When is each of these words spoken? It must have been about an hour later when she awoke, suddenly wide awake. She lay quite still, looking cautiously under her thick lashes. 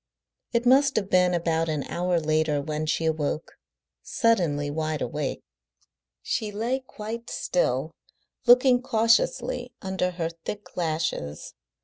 It 0.51 0.65
must 0.65 0.95
have 0.95 1.11
been 1.11 1.35
about 1.35 1.69
an 1.69 1.83
hour 1.83 2.19
later 2.19 2.59
when 2.59 2.87
she 2.87 3.05
awoke, 3.05 3.51
suddenly 4.01 4.71
wide 4.71 5.03
awake. 5.03 5.43
She 6.23 6.51
lay 6.51 6.79
quite 6.79 7.29
still, 7.29 7.91
looking 8.47 8.81
cautiously 8.81 9.71
under 9.79 10.09
her 10.09 10.29
thick 10.43 10.75
lashes. 10.75 11.53